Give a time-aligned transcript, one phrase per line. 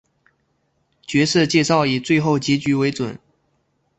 [1.05, 3.19] 角色介绍以最后结局为准。